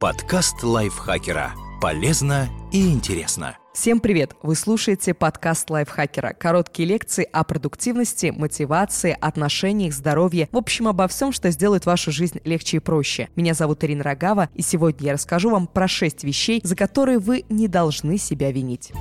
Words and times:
Подкаст 0.00 0.62
лайфхакера. 0.62 1.52
Полезно 1.78 2.48
и 2.72 2.90
интересно. 2.90 3.58
Всем 3.74 4.00
привет! 4.00 4.34
Вы 4.42 4.54
слушаете 4.54 5.12
подкаст 5.12 5.68
лайфхакера. 5.68 6.32
Короткие 6.32 6.88
лекции 6.88 7.28
о 7.30 7.44
продуктивности, 7.44 8.32
мотивации, 8.34 9.14
отношениях, 9.20 9.92
здоровье. 9.92 10.48
В 10.52 10.56
общем, 10.56 10.88
обо 10.88 11.06
всем, 11.06 11.32
что 11.32 11.50
сделает 11.50 11.84
вашу 11.84 12.12
жизнь 12.12 12.40
легче 12.44 12.78
и 12.78 12.80
проще. 12.80 13.28
Меня 13.36 13.52
зовут 13.52 13.84
Ирина 13.84 14.02
Рогава, 14.02 14.48
и 14.54 14.62
сегодня 14.62 15.08
я 15.08 15.12
расскажу 15.12 15.50
вам 15.50 15.66
про 15.66 15.86
6 15.86 16.24
вещей, 16.24 16.62
за 16.64 16.76
которые 16.76 17.18
вы 17.18 17.44
не 17.50 17.68
должны 17.68 18.16
себя 18.16 18.50
винить. 18.52 18.92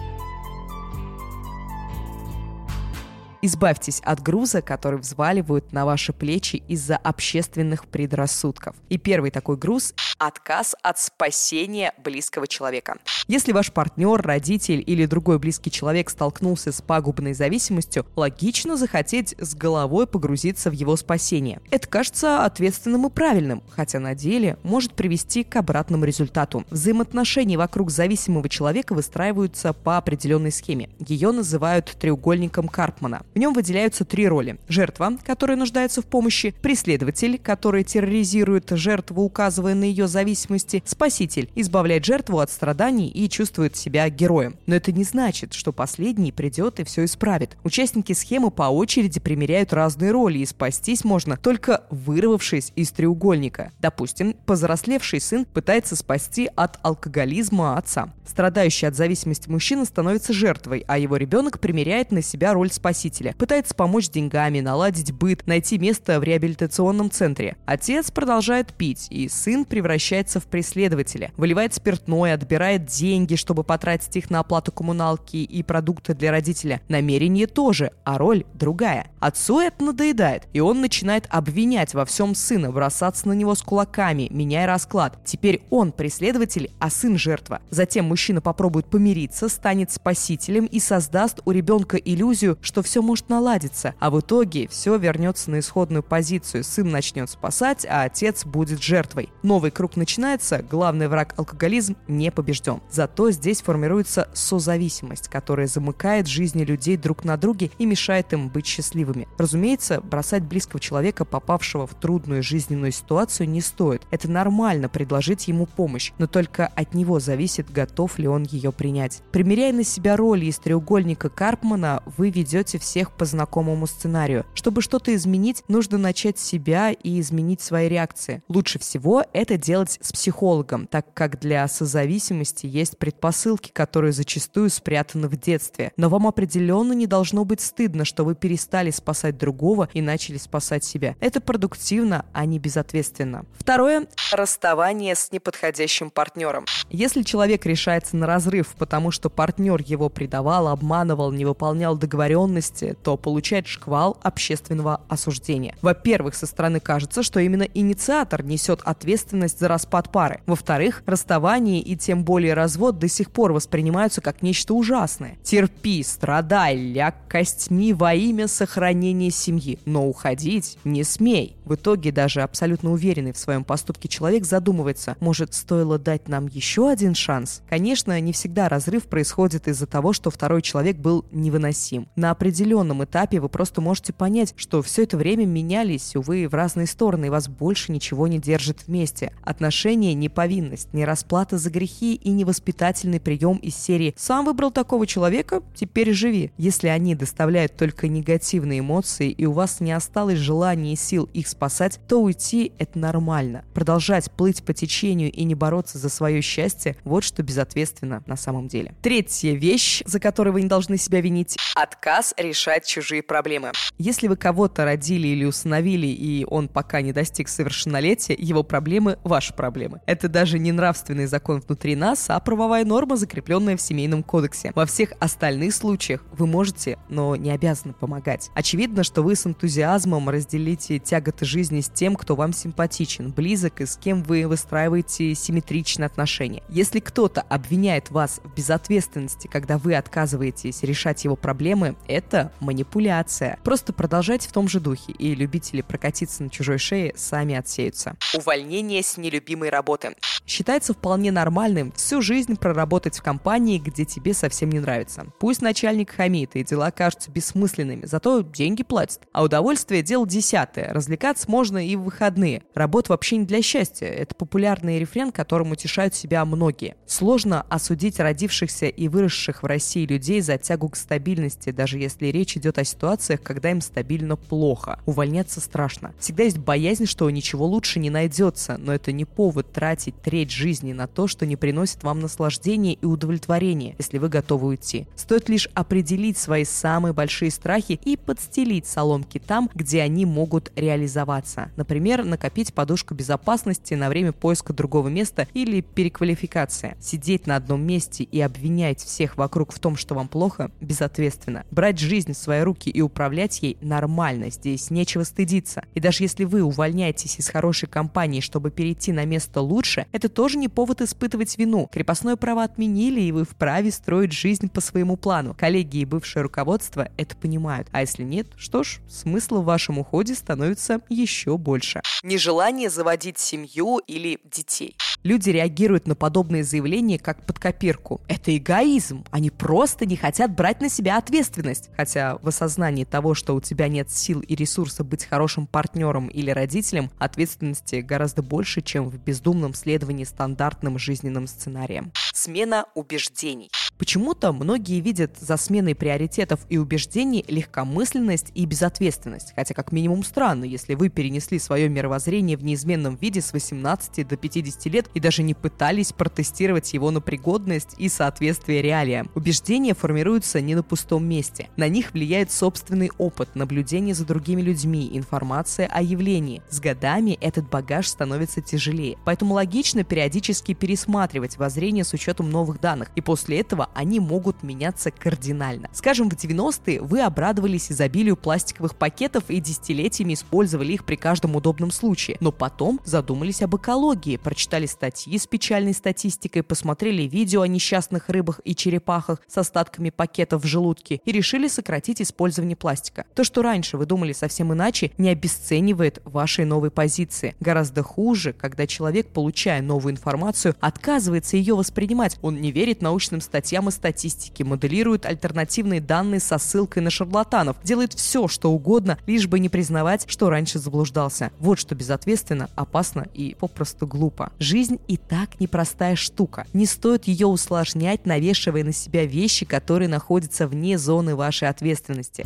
Избавьтесь 3.41 4.01
от 4.03 4.21
груза, 4.21 4.61
который 4.61 4.99
взваливают 4.99 5.71
на 5.71 5.85
ваши 5.85 6.11
плечи 6.11 6.57
из-за 6.67 6.97
общественных 6.97 7.87
предрассудков. 7.87 8.75
И 8.89 8.97
первый 8.97 9.31
такой 9.31 9.55
груз– 9.55 9.93
отказ 10.17 10.75
от 10.83 10.99
спасения 10.99 11.93
близкого 12.03 12.47
человека. 12.47 12.97
Если 13.27 13.53
ваш 13.53 13.71
партнер, 13.71 14.21
родитель 14.21 14.83
или 14.85 15.05
другой 15.05 15.39
близкий 15.39 15.71
человек 15.71 16.09
столкнулся 16.09 16.73
с 16.73 16.81
пагубной 16.81 17.33
зависимостью, 17.33 18.05
логично 18.17 18.75
захотеть 18.75 19.35
с 19.39 19.55
головой 19.55 20.07
погрузиться 20.07 20.69
в 20.69 20.73
его 20.73 20.97
спасение. 20.97 21.61
Это 21.71 21.87
кажется 21.87 22.43
ответственным 22.43 23.07
и 23.07 23.09
правильным, 23.09 23.63
хотя 23.69 23.99
на 23.99 24.15
деле 24.15 24.57
может 24.63 24.93
привести 24.93 25.45
к 25.45 25.55
обратному 25.55 26.03
результату. 26.03 26.65
Взаимоотношения 26.69 27.57
вокруг 27.57 27.89
зависимого 27.89 28.49
человека 28.49 28.93
выстраиваются 28.93 29.71
по 29.71 29.97
определенной 29.97 30.51
схеме. 30.51 30.89
Ее 30.99 31.31
называют 31.31 31.95
треугольником 31.97 32.67
Карпмана. 32.67 33.21
В 33.39 33.41
нем 33.41 33.53
выделяются 33.53 34.03
три 34.03 34.27
роли. 34.27 34.57
Жертва, 34.67 35.13
которая 35.25 35.55
нуждается 35.55 36.01
в 36.01 36.05
помощи, 36.05 36.53
преследователь, 36.61 37.39
который 37.39 37.85
терроризирует 37.85 38.69
жертву, 38.71 39.23
указывая 39.23 39.75
на 39.75 39.85
ее 39.85 40.09
зависимости, 40.09 40.83
спаситель, 40.85 41.49
избавляет 41.55 42.03
жертву 42.03 42.39
от 42.39 42.51
страданий 42.51 43.07
и 43.07 43.29
чувствует 43.29 43.77
себя 43.77 44.09
героем. 44.09 44.57
Но 44.65 44.75
это 44.75 44.91
не 44.91 45.05
значит, 45.05 45.53
что 45.53 45.71
последний 45.71 46.33
придет 46.33 46.81
и 46.81 46.83
все 46.83 47.05
исправит. 47.05 47.55
Участники 47.63 48.11
схемы 48.11 48.51
по 48.51 48.63
очереди 48.63 49.21
примеряют 49.21 49.71
разные 49.71 50.11
роли, 50.11 50.39
и 50.39 50.45
спастись 50.45 51.05
можно 51.05 51.37
только 51.37 51.85
вырвавшись 51.91 52.73
из 52.75 52.91
треугольника. 52.91 53.71
Допустим, 53.79 54.33
повзрослевший 54.45 55.21
сын 55.21 55.45
пытается 55.45 55.95
спасти 55.95 56.49
от 56.57 56.77
алкоголизма 56.81 57.77
отца. 57.77 58.13
Страдающий 58.27 58.87
от 58.87 58.95
зависимости 58.95 59.49
мужчина 59.49 59.85
становится 59.85 60.33
жертвой, 60.33 60.83
а 60.89 60.97
его 60.97 61.15
ребенок 61.15 61.61
примеряет 61.61 62.11
на 62.11 62.21
себя 62.21 62.53
роль 62.53 62.69
спасителя 62.69 63.28
родителя, 63.29 63.35
пытается 63.37 63.75
помочь 63.75 64.09
деньгами, 64.09 64.59
наладить 64.59 65.11
быт, 65.11 65.47
найти 65.47 65.77
место 65.77 66.19
в 66.19 66.23
реабилитационном 66.23 67.11
центре. 67.11 67.55
Отец 67.65 68.11
продолжает 68.11 68.73
пить, 68.73 69.07
и 69.09 69.29
сын 69.29 69.65
превращается 69.65 70.39
в 70.39 70.45
преследователя. 70.45 71.31
Выливает 71.37 71.73
спиртное, 71.73 72.33
отбирает 72.33 72.85
деньги, 72.85 73.35
чтобы 73.35 73.63
потратить 73.63 74.15
их 74.15 74.29
на 74.29 74.39
оплату 74.39 74.71
коммуналки 74.71 75.37
и 75.37 75.63
продукты 75.63 76.13
для 76.13 76.31
родителя. 76.31 76.81
Намерение 76.89 77.47
тоже, 77.47 77.91
а 78.03 78.17
роль 78.17 78.45
другая. 78.53 79.07
Отцу 79.19 79.59
это 79.59 79.83
надоедает, 79.83 80.47
и 80.53 80.59
он 80.59 80.81
начинает 80.81 81.27
обвинять 81.29 81.93
во 81.93 82.05
всем 82.05 82.35
сына, 82.35 82.71
бросаться 82.71 83.27
на 83.27 83.33
него 83.33 83.55
с 83.55 83.61
кулаками, 83.61 84.27
меняя 84.31 84.67
расклад. 84.67 85.19
Теперь 85.25 85.61
он 85.69 85.91
преследователь, 85.91 86.71
а 86.79 86.89
сын 86.89 87.17
жертва. 87.17 87.61
Затем 87.69 88.05
мужчина 88.05 88.41
попробует 88.41 88.85
помириться, 88.85 89.49
станет 89.49 89.91
спасителем 89.91 90.65
и 90.65 90.79
создаст 90.79 91.41
у 91.45 91.51
ребенка 91.51 91.97
иллюзию, 91.97 92.57
что 92.61 92.81
все 92.81 93.01
может 93.09 93.27
наладиться, 93.27 93.95
а 93.97 94.11
в 94.11 94.19
итоге 94.19 94.67
все 94.67 94.95
вернется 94.95 95.49
на 95.49 95.61
исходную 95.61 96.03
позицию. 96.03 96.63
Сын 96.63 96.91
начнет 96.91 97.27
спасать, 97.27 97.83
а 97.89 98.03
отец 98.03 98.45
будет 98.45 98.83
жертвой. 98.83 99.29
Новый 99.41 99.71
круг 99.71 99.95
начинается, 99.95 100.61
главный 100.61 101.07
враг 101.07 101.33
алкоголизм 101.37 101.95
не 102.07 102.29
побежден. 102.31 102.81
Зато 102.91 103.31
здесь 103.31 103.63
формируется 103.63 104.29
созависимость, 104.33 105.27
которая 105.27 105.65
замыкает 105.65 106.27
жизни 106.27 106.63
людей 106.63 106.97
друг 106.97 107.23
на 107.23 107.35
друге 107.35 107.71
и 107.79 107.87
мешает 107.87 108.31
им 108.31 108.47
быть 108.47 108.67
счастливыми. 108.67 109.27
Разумеется, 109.39 110.01
бросать 110.01 110.43
близкого 110.43 110.79
человека, 110.79 111.25
попавшего 111.25 111.87
в 111.87 111.95
трудную 111.95 112.43
жизненную 112.43 112.91
ситуацию, 112.91 113.49
не 113.49 113.61
стоит. 113.61 114.03
Это 114.11 114.29
нормально 114.29 114.87
предложить 114.87 115.47
ему 115.47 115.65
помощь, 115.65 116.11
но 116.19 116.27
только 116.27 116.67
от 116.67 116.93
него 116.93 117.19
зависит, 117.19 117.71
готов 117.71 118.19
ли 118.19 118.27
он 118.27 118.43
ее 118.43 118.71
принять. 118.71 119.23
Примеряя 119.31 119.73
на 119.73 119.83
себя 119.83 120.15
роли 120.15 120.45
из 120.45 120.59
треугольника 120.59 121.29
Карпмана, 121.29 122.03
вы 122.17 122.29
ведете 122.29 122.77
все 122.77 122.98
всех 122.99 123.13
по 123.13 123.23
знакомому 123.23 123.87
сценарию. 123.87 124.45
Чтобы 124.53 124.81
что-то 124.81 125.15
изменить, 125.15 125.63
нужно 125.69 125.97
начать 125.97 126.37
с 126.37 126.43
себя 126.43 126.91
и 126.91 127.21
изменить 127.21 127.61
свои 127.61 127.87
реакции. 127.87 128.43
Лучше 128.49 128.77
всего 128.77 129.23
это 129.31 129.55
делать 129.55 129.97
с 130.01 130.11
психологом, 130.11 130.85
так 130.85 131.13
как 131.13 131.39
для 131.39 131.65
созависимости 131.69 132.65
есть 132.65 132.97
предпосылки, 132.97 133.71
которые 133.71 134.11
зачастую 134.11 134.69
спрятаны 134.69 135.29
в 135.29 135.39
детстве. 135.39 135.93
Но 135.95 136.09
вам 136.09 136.27
определенно 136.27 136.91
не 136.91 137.07
должно 137.07 137.45
быть 137.45 137.61
стыдно, 137.61 138.03
что 138.03 138.25
вы 138.25 138.35
перестали 138.35 138.91
спасать 138.91 139.37
другого 139.37 139.87
и 139.93 140.01
начали 140.01 140.37
спасать 140.37 140.83
себя. 140.83 141.15
Это 141.21 141.39
продуктивно, 141.39 142.25
а 142.33 142.45
не 142.45 142.59
безответственно. 142.59 143.45
Второе– 143.57 144.07
расставание 144.33 145.15
с 145.15 145.31
неподходящим 145.31 146.09
партнером. 146.09 146.65
Если 146.89 147.21
человек 147.21 147.65
решается 147.65 148.17
на 148.17 148.27
разрыв, 148.27 148.75
потому 148.77 149.11
что 149.11 149.29
партнер 149.29 149.81
его 149.81 150.09
предавал, 150.09 150.67
обманывал, 150.67 151.31
не 151.31 151.45
выполнял 151.45 151.95
договоренности, 151.95 152.88
то 152.93 153.17
получает 153.17 153.67
шквал 153.67 154.17
общественного 154.21 155.01
осуждения. 155.07 155.75
Во-первых, 155.81 156.35
со 156.35 156.45
стороны 156.45 156.79
кажется, 156.79 157.23
что 157.23 157.39
именно 157.39 157.63
инициатор 157.63 158.43
несет 158.43 158.81
ответственность 158.83 159.59
за 159.59 159.67
распад 159.67 160.11
пары. 160.11 160.41
Во-вторых, 160.45 161.03
расставание 161.05 161.81
и 161.81 161.95
тем 161.95 162.23
более 162.23 162.53
развод 162.53 162.99
до 162.99 163.07
сих 163.07 163.31
пор 163.31 163.53
воспринимаются 163.53 164.21
как 164.21 164.41
нечто 164.41 164.73
ужасное. 164.73 165.37
Терпи, 165.43 166.03
страдай, 166.03 166.75
ляг 166.75 167.15
костьми 167.27 167.93
во 167.93 168.13
имя 168.13 168.47
сохранения 168.47 169.31
семьи, 169.31 169.79
но 169.85 170.07
уходить 170.07 170.77
не 170.83 171.03
смей. 171.03 171.55
В 171.65 171.75
итоге 171.75 172.11
даже 172.11 172.41
абсолютно 172.41 172.91
уверенный 172.91 173.31
в 173.31 173.37
своем 173.37 173.63
поступке 173.63 174.07
человек 174.07 174.45
задумывается, 174.45 175.15
может, 175.19 175.53
стоило 175.53 175.99
дать 175.99 176.27
нам 176.27 176.47
еще 176.47 176.89
один 176.89 177.13
шанс? 177.13 177.61
Конечно, 177.69 178.19
не 178.19 178.33
всегда 178.33 178.69
разрыв 178.69 179.03
происходит 179.03 179.67
из-за 179.67 179.85
того, 179.85 180.13
что 180.13 180.31
второй 180.31 180.61
человек 180.61 180.97
был 180.97 181.25
невыносим. 181.31 182.07
На 182.15 182.31
определенном 182.31 182.78
определенном 182.79 183.03
этапе 183.03 183.39
вы 183.39 183.49
просто 183.49 183.81
можете 183.81 184.13
понять, 184.13 184.53
что 184.55 184.81
все 184.81 185.03
это 185.03 185.17
время 185.17 185.45
менялись, 185.45 186.15
увы, 186.15 186.47
в 186.47 186.53
разные 186.53 186.87
стороны, 186.87 187.25
и 187.25 187.29
вас 187.29 187.47
больше 187.47 187.91
ничего 187.91 188.27
не 188.27 188.39
держит 188.39 188.87
вместе. 188.87 189.33
Отношения 189.43 190.13
не 190.13 190.29
повинность, 190.29 190.93
не 190.93 191.05
расплата 191.05 191.57
за 191.57 191.69
грехи 191.69 192.15
и 192.15 192.29
не 192.29 192.45
воспитательный 192.45 193.19
прием 193.19 193.57
из 193.57 193.75
серии 193.75 194.13
«Сам 194.17 194.45
выбрал 194.45 194.71
такого 194.71 195.05
человека, 195.05 195.61
теперь 195.75 196.13
живи». 196.13 196.51
Если 196.57 196.87
они 196.87 197.15
доставляют 197.15 197.75
только 197.75 198.07
негативные 198.07 198.79
эмоции 198.79 199.29
и 199.29 199.45
у 199.45 199.51
вас 199.51 199.79
не 199.79 199.91
осталось 199.91 200.39
желания 200.39 200.93
и 200.93 200.95
сил 200.95 201.29
их 201.33 201.47
спасать, 201.47 201.99
то 202.07 202.21
уйти– 202.21 202.71
это 202.79 202.97
нормально. 202.97 203.65
Продолжать 203.73 204.31
плыть 204.31 204.63
по 204.63 204.73
течению 204.73 205.31
и 205.31 205.43
не 205.43 205.55
бороться 205.55 205.97
за 205.97 206.09
свое 206.09 206.41
счастье– 206.41 206.95
вот 207.03 207.23
что 207.23 207.43
безответственно 207.43 208.23
на 208.25 208.37
самом 208.37 208.67
деле. 208.67 208.93
Третья 209.01 209.53
вещь, 209.53 210.01
за 210.05 210.19
которую 210.19 210.53
вы 210.53 210.61
не 210.61 210.69
должны 210.69 210.97
себя 210.97 211.21
винить– 211.21 211.57
отказ 211.75 212.33
решать 212.37 212.68
решать 212.69 212.85
чужие 212.85 213.23
проблемы. 213.23 213.71
Если 213.97 214.27
вы 214.27 214.37
кого-то 214.37 214.85
родили 214.85 215.27
или 215.27 215.45
установили, 215.45 216.07
и 216.07 216.45
он 216.45 216.67
пока 216.67 217.01
не 217.01 217.11
достиг 217.11 217.49
совершеннолетия, 217.49 218.35
его 218.37 218.63
проблемы– 218.63 219.17
ваши 219.23 219.53
проблемы. 219.53 220.01
Это 220.05 220.29
даже 220.29 220.59
не 220.59 220.71
нравственный 220.71 221.25
закон 221.25 221.61
внутри 221.65 221.95
нас, 221.95 222.29
а 222.29 222.39
правовая 222.39 222.85
норма, 222.85 223.17
закрепленная 223.17 223.75
в 223.75 223.81
Семейном 223.81 224.23
кодексе. 224.23 224.71
Во 224.75 224.85
всех 224.85 225.13
остальных 225.19 225.73
случаях 225.73 226.23
вы 226.31 226.47
можете, 226.47 226.97
но 227.09 227.35
не 227.35 227.51
обязаны 227.51 227.93
помогать. 227.93 228.49
Очевидно, 228.53 229.03
что 229.03 229.23
вы 229.23 229.35
с 229.35 229.45
энтузиазмом 229.45 230.29
разделите 230.29 230.99
тяготы 230.99 231.45
жизни 231.45 231.81
с 231.81 231.89
тем, 231.89 232.15
кто 232.15 232.35
вам 232.35 232.53
симпатичен, 232.53 233.31
близок 233.31 233.81
и 233.81 233.85
с 233.85 233.97
кем 233.97 234.23
вы 234.23 234.47
выстраиваете 234.47 235.33
симметричные 235.33 236.05
отношения. 236.05 236.63
Если 236.69 236.99
кто-то 236.99 237.41
обвиняет 237.41 238.11
вас 238.11 238.39
в 238.43 238.55
безответственности, 238.55 239.47
когда 239.47 239.77
вы 239.77 239.95
отказываетесь 239.95 240.83
решать 240.83 241.23
его 241.23 241.35
проблемы, 241.35 241.95
это 242.07 242.51
манипуляция. 242.61 243.59
Просто 243.63 243.93
продолжайте 243.93 244.49
в 244.49 244.51
том 244.51 244.67
же 244.67 244.79
духе, 244.79 245.11
и 245.11 245.35
любители 245.35 245.81
прокатиться 245.81 246.43
на 246.43 246.49
чужой 246.49 246.77
шее 246.77 247.13
сами 247.15 247.55
отсеются. 247.55 248.15
Увольнение 248.35 249.03
с 249.03 249.17
нелюбимой 249.17 249.69
работы. 249.69 250.15
Считается 250.45 250.93
вполне 250.93 251.31
нормальным 251.31 251.91
всю 251.91 252.21
жизнь 252.21 252.55
проработать 252.55 253.17
в 253.19 253.21
компании, 253.21 253.77
где 253.77 254.03
тебе 254.03 254.33
совсем 254.33 254.71
не 254.71 254.79
нравится. 254.79 255.27
Пусть 255.39 255.61
начальник 255.61 256.11
хамит 256.11 256.55
и 256.55 256.63
дела 256.63 256.89
кажутся 256.91 257.29
бессмысленными, 257.29 258.05
зато 258.05 258.41
деньги 258.41 258.83
платят. 258.83 259.21
А 259.31 259.43
удовольствие– 259.43 260.01
дело 260.03 260.27
десятое. 260.27 260.91
Развлекаться 260.91 261.49
можно 261.51 261.85
и 261.85 261.95
в 261.95 262.01
выходные. 262.01 262.63
Работа 262.73 263.11
вообще 263.11 263.37
не 263.37 263.45
для 263.45 263.61
счастья. 263.61 264.07
Это 264.07 264.33
популярный 264.33 264.99
рефрен, 264.99 265.31
которым 265.31 265.71
утешают 265.71 266.15
себя 266.15 266.43
многие. 266.45 266.95
Сложно 267.05 267.61
осудить 267.69 268.19
родившихся 268.19 268.87
и 268.87 269.07
выросших 269.07 269.61
в 269.61 269.65
России 269.65 270.05
людей 270.05 270.41
за 270.41 270.57
тягу 270.57 270.89
к 270.89 270.95
стабильности, 270.95 271.71
даже 271.71 271.99
если 271.99 272.27
речь 272.27 272.48
речь 272.49 272.57
идет 272.57 272.79
о 272.79 272.83
ситуациях, 272.83 273.41
когда 273.43 273.71
им 273.71 273.81
стабильно 273.81 274.35
плохо. 274.35 274.99
Увольняться 275.05 275.61
страшно. 275.61 276.13
Всегда 276.19 276.43
есть 276.43 276.57
боязнь, 276.57 277.05
что 277.05 277.29
ничего 277.29 277.65
лучше 277.65 277.99
не 277.99 278.09
найдется, 278.09 278.77
но 278.79 278.93
это 278.93 279.11
не 279.11 279.25
повод 279.25 279.71
тратить 279.71 280.19
треть 280.21 280.51
жизни 280.51 280.93
на 280.93 281.07
то, 281.07 281.27
что 281.27 281.45
не 281.45 281.55
приносит 281.55 282.03
вам 282.03 282.19
наслаждения 282.19 282.93
и 282.93 283.05
удовлетворения, 283.05 283.95
если 283.99 284.17
вы 284.17 284.29
готовы 284.29 284.67
уйти. 284.67 285.05
Стоит 285.15 285.49
лишь 285.49 285.69
определить 285.73 286.37
свои 286.37 286.65
самые 286.65 287.13
большие 287.13 287.51
страхи 287.51 287.99
и 288.03 288.17
подстелить 288.17 288.87
соломки 288.87 289.39
там, 289.39 289.69
где 289.75 290.01
они 290.01 290.25
могут 290.25 290.71
реализоваться. 290.75 291.71
Например, 291.75 292.25
накопить 292.25 292.73
подушку 292.73 293.13
безопасности 293.13 293.93
на 293.93 294.09
время 294.09 294.31
поиска 294.31 294.73
другого 294.73 295.09
места 295.09 295.47
или 295.53 295.81
переквалификации. 295.81 296.95
Сидеть 296.99 297.45
на 297.47 297.55
одном 297.55 297.85
месте 297.85 298.23
и 298.23 298.41
обвинять 298.41 299.03
всех 299.03 299.37
вокруг 299.37 299.71
в 299.71 299.79
том, 299.79 299.95
что 299.95 300.15
вам 300.15 300.27
плохо, 300.27 300.71
безответственно. 300.81 301.65
Брать 301.71 301.99
жизнь 301.99 302.33
в 302.33 302.38
свои 302.39 302.61
руки 302.61 302.89
и 302.89 303.01
управлять 303.01 303.61
ей 303.61 303.77
нормально, 303.81 304.49
здесь 304.49 304.89
нечего 304.89 305.23
стыдиться. 305.23 305.83
И 305.93 305.99
даже 305.99 306.23
если 306.23 306.45
вы 306.45 306.63
увольняетесь 306.63 307.39
из 307.39 307.49
хорошей 307.49 307.87
компании, 307.89 308.39
чтобы 308.39 308.71
перейти 308.71 309.11
на 309.11 309.25
место 309.25 309.61
лучше, 309.61 310.07
это 310.11 310.29
тоже 310.29 310.57
не 310.57 310.67
повод 310.67 311.01
испытывать 311.01 311.57
вину. 311.57 311.89
Крепостное 311.91 312.35
право 312.35 312.63
отменили, 312.63 313.21
и 313.21 313.31
вы 313.31 313.43
вправе 313.45 313.91
строить 313.91 314.31
жизнь 314.31 314.69
по 314.69 314.81
своему 314.81 315.17
плану. 315.17 315.55
Коллеги 315.57 315.97
и 315.97 316.05
бывшее 316.05 316.43
руководство 316.43 317.09
это 317.17 317.35
понимают. 317.35 317.87
А 317.91 318.01
если 318.01 318.23
нет, 318.23 318.47
что 318.57 318.83
ж, 318.83 318.99
смысла 319.09 319.59
в 319.59 319.65
вашем 319.65 319.99
уходе 319.99 320.35
становится 320.35 321.01
еще 321.09 321.57
больше. 321.57 322.01
Нежелание 322.23 322.89
заводить 322.89 323.39
семью 323.39 323.99
или 324.07 324.39
детей. 324.43 324.95
Люди 325.23 325.49
реагируют 325.49 326.07
на 326.07 326.15
подобные 326.15 326.63
заявления 326.63 327.19
как 327.19 327.45
под 327.45 327.59
копирку. 327.59 328.21
Это 328.29 328.55
эгоизм. 328.55 329.25
Они 329.31 329.49
просто 329.49 330.05
не 330.05 330.15
хотят 330.15 330.55
брать 330.55 330.79
на 330.79 330.87
себя 330.87 331.17
ответственность. 331.17 331.89
Хотя 331.97 332.37
в 332.37 332.47
осознании 332.47 333.03
того, 333.03 333.33
что 333.33 333.53
у 333.53 333.59
тебя 333.59 333.89
нет 333.89 334.09
сил 334.09 334.39
и 334.39 334.55
ресурса 334.55 335.03
быть 335.03 335.25
хорошим 335.25 335.67
партнером 335.67 336.27
или 336.29 336.51
родителем, 336.51 337.11
ответственности 337.19 337.97
гораздо 337.97 338.41
больше, 338.41 338.81
чем 338.81 339.09
в 339.09 339.17
бездумном 339.17 339.73
следовании 339.73 340.23
стандартным 340.23 340.97
жизненным 340.97 341.47
сценариям. 341.47 342.13
Смена 342.33 342.85
убеждений. 342.95 343.69
Почему-то 343.99 344.53
многие 344.53 345.01
видят 345.01 345.35
за 345.37 345.57
сменой 345.57 345.93
приоритетов 345.93 346.61
и 346.69 346.77
убеждений 346.77 347.43
легкомысленность 347.49 348.49
и 348.55 348.65
безответственность, 348.65 349.51
хотя 349.57 349.73
как 349.73 349.91
минимум 349.91 350.23
странно, 350.23 350.63
если 350.63 350.95
вы 350.95 351.09
перенесли 351.09 351.59
свое 351.59 351.89
мировоззрение 351.89 352.55
в 352.55 352.63
неизменном 352.63 353.17
виде 353.17 353.41
с 353.41 353.51
18 353.51 354.25
до 354.25 354.37
50 354.37 354.85
лет 354.85 355.09
и 355.13 355.19
даже 355.19 355.43
не 355.43 355.53
пытались 355.53 356.13
протестировать 356.13 356.93
его 356.93 357.11
на 357.11 357.19
пригодность 357.19 357.95
и 357.97 358.07
соответствие 358.07 358.81
реалиям. 358.81 359.29
Убеждения 359.35 359.93
формируются 359.93 360.61
не 360.61 360.75
на 360.75 360.83
пустом 360.83 361.27
месте. 361.27 361.67
На 361.75 361.89
них 361.89 362.13
влияет 362.13 362.53
собственный 362.53 363.11
опыт, 363.17 363.53
наблюдение 363.55 364.15
за 364.15 364.25
другими 364.25 364.61
людьми, 364.61 365.09
информация 365.11 365.87
о 365.87 366.01
явлении. 366.01 366.61
С 366.69 366.79
годами 366.79 367.37
этот 367.41 367.69
багаж 367.69 368.07
становится 368.07 368.61
тяжелее. 368.61 369.17
Поэтому 369.25 369.55
логично 369.55 370.05
периодически 370.05 370.73
пересматривать 370.73 371.57
воззрение 371.57 372.05
с 372.05 372.13
учетом 372.13 372.49
новых 372.49 372.79
данных. 372.79 373.11
И 373.17 373.21
после 373.21 373.59
этого 373.59 373.88
они 373.93 374.19
могут 374.19 374.63
меняться 374.63 375.11
кардинально. 375.11 375.89
Скажем, 375.93 376.29
в 376.29 376.33
90-е 376.33 377.01
вы 377.01 377.21
обрадовались 377.21 377.91
изобилию 377.91 378.37
пластиковых 378.37 378.95
пакетов 378.95 379.45
и 379.49 379.59
десятилетиями 379.59 380.33
использовали 380.33 380.93
их 380.93 381.05
при 381.05 381.15
каждом 381.15 381.55
удобном 381.55 381.91
случае. 381.91 382.37
Но 382.39 382.51
потом 382.51 382.99
задумались 383.05 383.61
об 383.61 383.75
экологии, 383.75 384.37
прочитали 384.37 384.85
статьи 384.85 385.37
с 385.37 385.47
печальной 385.47 385.93
статистикой, 385.93 386.63
посмотрели 386.63 387.23
видео 387.23 387.61
о 387.61 387.67
несчастных 387.67 388.29
рыбах 388.29 388.61
и 388.63 388.75
черепахах 388.75 389.41
с 389.47 389.57
остатками 389.57 390.09
пакетов 390.09 390.63
в 390.63 390.67
желудке 390.67 391.21
и 391.25 391.31
решили 391.31 391.67
сократить 391.67 392.21
использование 392.21 392.75
пластика. 392.75 393.25
То, 393.35 393.43
что 393.43 393.61
раньше 393.61 393.97
вы 393.97 394.05
думали 394.05 394.33
совсем 394.33 394.73
иначе, 394.73 395.11
не 395.17 395.29
обесценивает 395.29 396.21
вашей 396.25 396.65
новой 396.65 396.91
позиции. 396.91 397.55
Гораздо 397.59 398.03
хуже, 398.03 398.53
когда 398.53 398.87
человек, 398.87 399.27
получая 399.27 399.81
новую 399.81 400.13
информацию, 400.13 400.75
отказывается 400.79 401.57
ее 401.57 401.75
воспринимать. 401.75 402.37
Он 402.41 402.59
не 402.59 402.71
верит 402.71 403.01
научным 403.01 403.41
статьям 403.41 403.78
статьям 403.79 403.89
и 403.89 403.91
статистике, 403.91 404.63
моделирует 404.63 405.25
альтернативные 405.25 406.01
данные 406.01 406.39
со 406.39 406.57
ссылкой 406.57 407.03
на 407.03 407.09
шарлатанов, 407.09 407.77
делает 407.83 408.13
все, 408.13 408.47
что 408.47 408.71
угодно, 408.71 409.17
лишь 409.27 409.47
бы 409.47 409.59
не 409.59 409.69
признавать, 409.69 410.25
что 410.27 410.49
раньше 410.49 410.79
заблуждался. 410.79 411.51
Вот 411.59 411.79
что 411.79 411.95
безответственно, 411.95 412.69
опасно 412.75 413.27
и 413.33 413.55
попросту 413.59 414.07
глупо. 414.07 414.51
Жизнь 414.59 414.99
и 415.07 415.17
так 415.17 415.59
непростая 415.59 416.15
штука. 416.15 416.65
Не 416.73 416.85
стоит 416.85 417.27
ее 417.27 417.47
усложнять, 417.47 418.25
навешивая 418.25 418.83
на 418.83 418.93
себя 418.93 419.25
вещи, 419.25 419.65
которые 419.65 420.09
находятся 420.09 420.67
вне 420.67 420.97
зоны 420.97 421.35
вашей 421.35 421.69
ответственности. 421.69 422.45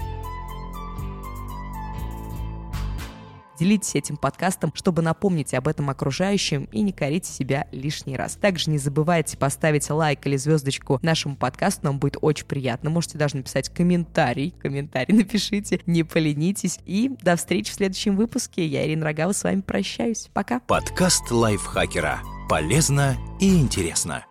Делитесь 3.64 3.96
этим 3.96 4.18
подкастом, 4.18 4.74
чтобы 4.76 5.02
напомнить 5.02 5.54
об 5.54 5.70
этом 5.70 5.90
окружающим 5.90 6.66
и 6.74 6.82
не 6.82 6.92
корите 6.92 7.32
себя 7.32 7.66
лишний 7.72 8.18
раз. 8.18 8.36
Также 8.36 8.70
не 8.70 8.78
забывайте 8.78 9.38
поставить 9.38 9.90
лайк 9.90 10.28
или 10.28 10.36
звездочку 10.36 11.00
нашему 11.02 11.38
подкасту, 11.38 11.86
нам 11.86 11.98
будет 11.98 12.18
очень 12.20 12.46
приятно. 12.46 12.90
Можете 12.90 13.18
даже 13.18 13.38
написать 13.38 13.70
комментарий, 13.70 14.54
комментарий 14.62 15.16
напишите, 15.18 15.80
не 15.86 16.04
поленитесь. 16.04 16.80
И 16.86 17.10
до 17.22 17.38
встречи 17.38 17.72
в 17.72 17.76
следующем 17.76 18.18
выпуске. 18.18 18.68
Я, 18.68 18.86
Ирина 18.86 19.06
Рогава, 19.06 19.32
с 19.32 19.46
вами 19.46 19.62
прощаюсь. 19.62 20.30
Пока. 20.34 20.60
Подкаст 20.60 21.32
лайфхакера. 21.32 22.20
Полезно 22.50 23.16
и 23.40 23.58
интересно. 23.58 24.26